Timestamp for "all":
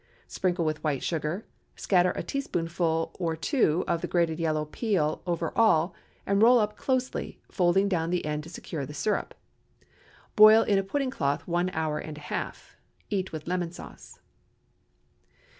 5.55-5.93